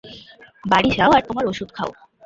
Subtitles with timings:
[0.63, 1.91] বাড়ি যাও আর তোমার ওষুধ খাও।